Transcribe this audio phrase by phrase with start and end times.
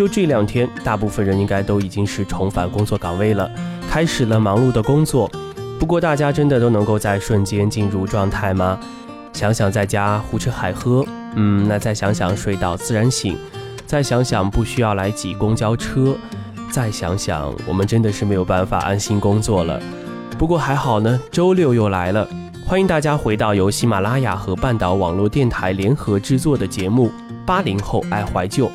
[0.00, 3.50] 就这两天，大部分人应该都已经是重返工作岗位了，
[3.86, 5.30] 开始了忙碌的工作。
[5.78, 8.80] 不过，大家真的都能够在瞬间进入状态吗？
[9.34, 13.36] 想想在家胡吃海喝，嗯，那再想想睡到自然醒，
[13.84, 16.16] 再想想不需要来挤公交车，
[16.70, 19.78] 再想想我们真的是没有办法安心工作了。
[20.38, 22.26] 不过还好呢，周六又来了，
[22.66, 27.08] 欢迎大家回到由喜马拉雅和半岛网络电台联合制作的节目
[27.44, 28.66] 《八零后爱怀旧》。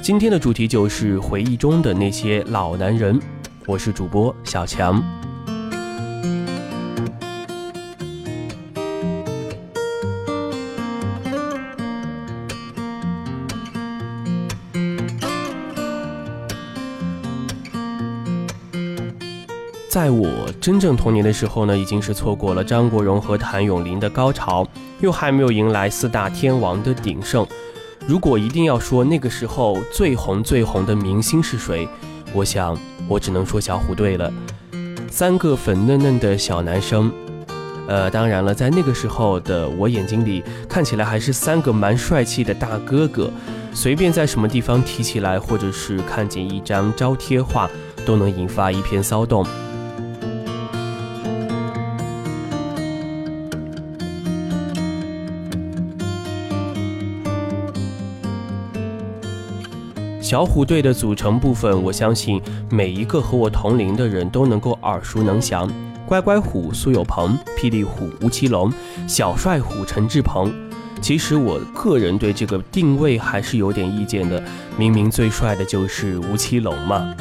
[0.00, 3.20] 今天的主题就是回忆中的那些老男人，
[3.66, 5.02] 我是主播小强。
[19.90, 20.28] 在我
[20.60, 24.66] 真正童年的时候呢，已经是错过了张国荣和谭咏麟的高潮，
[25.00, 27.46] 又还没有迎来四大天王的鼎盛。
[28.08, 31.86] 如果一定要说那个时候最红最红的明星是谁，
[32.32, 32.74] 我想
[33.06, 34.32] 我只能说小虎队了。
[35.10, 37.12] 三个粉嫩嫩的小男生，
[37.86, 43.30] 呃，当然了，在那个时候的我眼睛里，看起来还是三个蛮帅气的大哥哥。
[43.74, 47.68] 随便在什么地方提起来，或者是看见一张招贴画，
[48.06, 49.46] 都能引发一片骚动。
[60.28, 65.66] 小虎队的组成部分，我相信每一个和我同龄的人都能够耳熟能详。
[66.04, 68.70] 乖乖虎苏有朋，霹雳虎吴奇隆，
[69.06, 70.52] 小帅虎陈志朋。
[71.00, 74.44] 其实我个人对这个定位还是有点意见的。
[74.76, 77.14] 明明最帅的就是吴奇隆嘛。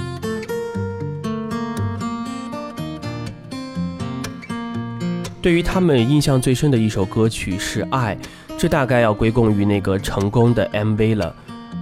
[5.42, 8.14] 对于他们印象最深的一首歌曲是《爱》，
[8.58, 11.34] 这大概要归功于那个成功的 MV 了。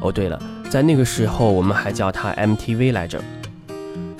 [0.02, 0.40] 哦，对了。
[0.76, 3.24] 在那个时候，我们还叫它 MTV 来着。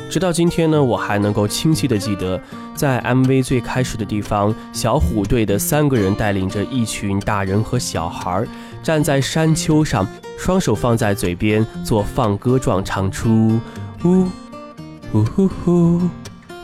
[0.10, 2.42] 直到今天呢，我还能够清晰的记得，
[2.74, 8.48] 在 MV 最开始的地方，小虎队的三个人带领着一群大人和小孩，
[8.82, 10.08] 站在山丘上，
[10.38, 13.60] 双手放在嘴边做放歌状，唱出
[14.06, 14.26] 呜
[15.12, 16.00] 呜呼呼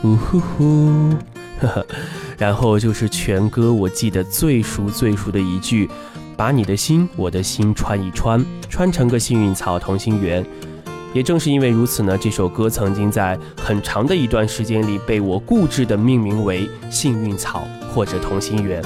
[0.04, 1.14] 呜呼呼，
[2.38, 5.90] 然后就是全歌我记得最熟最熟的一句。
[6.42, 10.44] 把你的心，我的心穿一穿，穿成个幸运草同心圆。
[11.14, 17.62] 也正是因为如此呢，这首歌曾经在很长的一段时间里被我固执地命名为幸运草
[17.94, 18.82] 或者同心圆。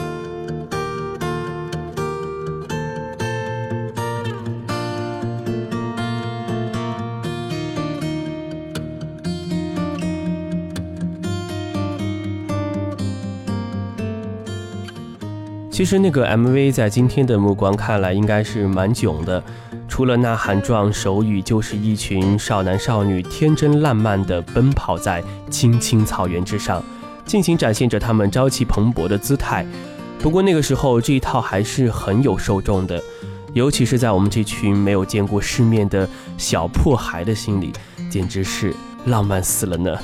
[15.76, 19.44] 其实那个 MV 在今天的目光看来应该是蛮囧的，
[19.86, 26.82] 除了呐喊状手语，就是一群少男少女天真烂漫的奔跑在青青草原之上，
[27.26, 29.66] 尽情展现着他们朝气蓬勃的姿态。
[30.18, 32.98] 不过那个时候这一套还是很有受众的，
[33.52, 37.70] 尤其是在我们这群没有见过世面的小破孩的心里，
[38.08, 39.94] 简直是浪漫死了呢。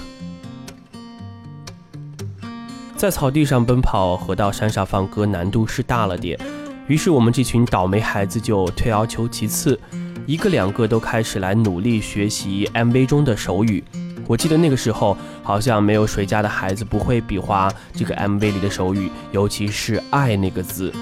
[3.02, 6.38] 在草地上奔跑和到山上放歌难度是大了点，
[6.86, 9.76] 于是我们这群倒霉孩子就退而求其次，
[10.24, 13.82] 一个两个都开始来努力学习 MV 中的手语。
[14.28, 20.92] 我记得那个时候好像没有谁家的孩子不会比划这个 MV 里的手语，尤其是“爱”那个字。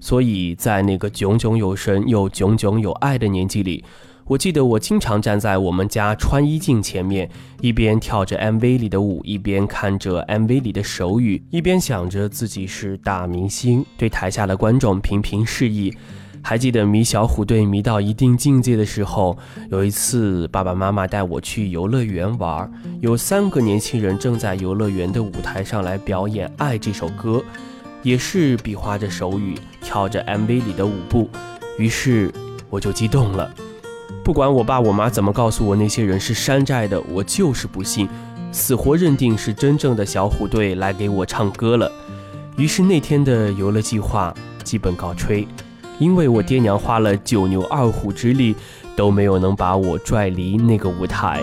[0.00, 3.84] 所以在那个炯炯有神又炯炯有爱的年纪里。
[4.26, 7.28] 我记得我经常站在我们家穿衣镜前面，
[7.60, 15.94] 一边跳着 MV 里的舞，一边看着 MV 里的手语，一边想着自己是大明星，对台下的观众频频示意。
[16.42, 19.36] 还记得迷小虎队迷到一定境界的时候，
[19.70, 22.70] 有一次爸爸妈妈带我去游乐园玩，
[23.00, 27.42] 有三个年轻人正在游乐园的舞台上来表演《爱》这首歌，
[28.02, 31.28] 也是比划着手语，跳着 MV 里的舞步，
[31.78, 32.32] 于是
[32.70, 33.54] 我就激动了。
[34.24, 38.08] 不管我爸我妈怎么告诉我那些人是山寨的，我就是不信，
[38.50, 41.92] 死活认定是真正的小虎队来给我唱歌了。
[42.56, 44.32] 于是那天的游乐计划
[44.62, 45.46] 基本告吹，
[45.98, 48.56] 因为我爹娘花了九牛二虎之力，
[48.96, 51.42] 都没有能把我拽离那个舞台。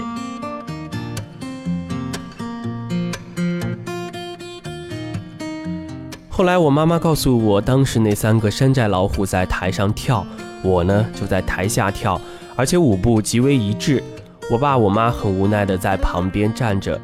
[6.29, 10.25] 后来我妈妈告诉我，当时那三个山寨老虎在台上跳，
[10.63, 12.19] 我呢就在台下跳。
[12.61, 14.03] 而且舞步极为一致，
[14.51, 17.01] 我爸我妈很无奈的在旁边站着。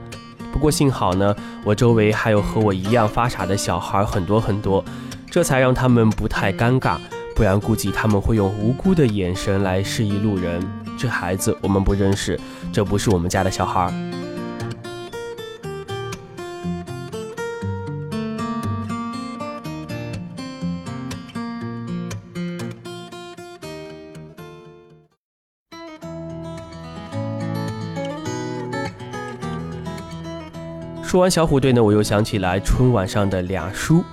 [0.54, 4.86] 不过幸好呢，我周围还有和我一样发傻的小孩很多很多，
[5.31, 6.98] 这才让他们不太尴尬，
[7.36, 10.62] 不然估计他们会用无辜的眼神来示意路人：
[10.95, 12.39] 这孩子我们不认识，
[12.71, 13.92] 这不是我们家的小孩。
[31.07, 34.04] 说完小虎队呢，我又想起来春晚上的俩叔。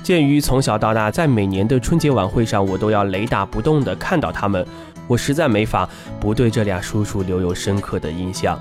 [0.00, 4.64] 鉴于从小到大，在每年的春节晚会上，我都要雷打不动地看到他们，
[5.08, 5.88] 我实在没法
[6.20, 8.56] 不对这俩叔叔留有深刻的印象。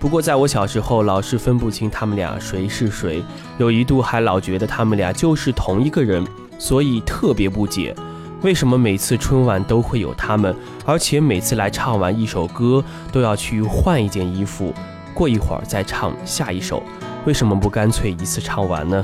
[0.00, 3.22] 不过，在我小时候，老是分不清他们俩谁是谁，
[3.56, 6.26] 有一度还老觉得他们俩就是同一个人，
[6.58, 7.94] 所以特别不解，
[8.42, 10.52] 为什么每次春晚都会有他们，
[10.84, 12.82] 而且每次来唱完一首歌
[13.12, 14.74] 都要去换一件衣服。
[15.16, 16.82] 过一会儿再唱下一首，
[17.24, 19.02] 为什么不干脆一次唱完呢？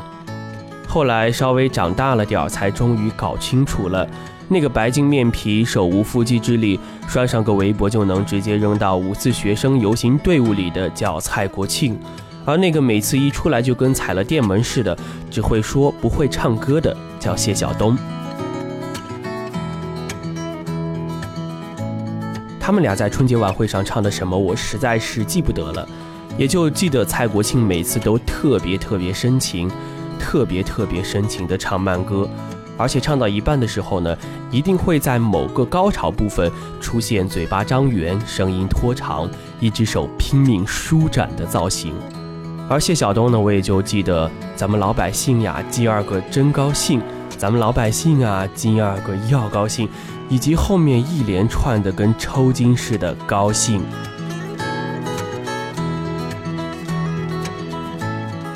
[0.86, 4.06] 后来稍微长大了点儿，才终于搞清楚了。
[4.46, 6.78] 那个白净面皮、手无缚鸡之力、
[7.08, 11.98] 拴上个围脖就能直接扔到五四学生游行队伍里的叫蔡国庆，
[12.44, 14.94] 而那个每次一出来就跟踩了电门似的，
[15.30, 17.96] 只会说不会唱歌的叫谢晓东。
[22.60, 25.88] 他们俩在春节晚会上唱的什么，我实在是记不得了，
[26.38, 29.70] 也就记得蔡国庆每次都特别特别深情，
[30.18, 32.28] 特别特别深情的唱慢歌，
[32.76, 34.16] 而且唱到一半的时候呢，
[34.50, 36.50] 一定会在某个高潮部分
[36.80, 39.28] 出现嘴巴张圆、声音拖长、
[39.60, 41.94] 一只手拼命舒展的造型。
[42.68, 47.00] 而谢晓东呢，我也就记得咱们老百姓呀，今儿个真高兴，
[47.36, 49.88] 咱们老百姓啊，今儿个要高兴。
[50.28, 53.82] 以及后面一连串的跟抽筋似的高兴。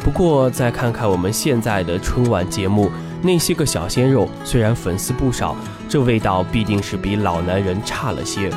[0.07, 2.89] 不过再看看我们现在的春晚节目，
[3.23, 5.57] 那些个小鲜肉虽然粉丝不少，
[5.89, 8.49] 这味道必定是比老男人差了些。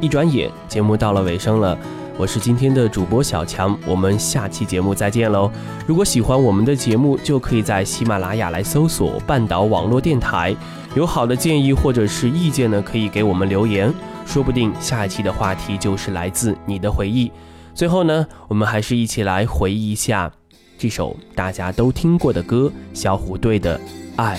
[0.00, 1.78] 一转眼，节目到了尾声了。
[2.18, 5.48] 我是今天的主播小强，我们下期节目再见喽！
[5.86, 10.54] 如果喜欢我们的节目，就可以在喜马拉雅来搜索“半岛网络电台”。
[10.96, 13.92] 有好的建议或者是意见呢，可以给我们留言，
[14.26, 17.30] 说不定下一期的话题就是来自你的回忆。
[17.74, 20.30] 最后呢，我们还是一起来回忆一下
[20.78, 23.78] 这首大家都听过的歌——小虎队的
[24.16, 24.38] 《爱》。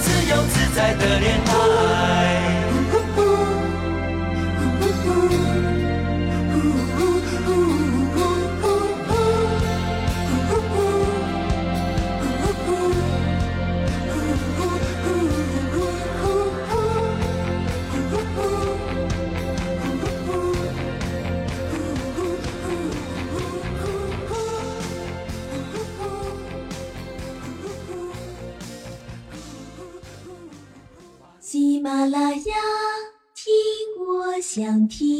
[34.81, 35.10] 等梯。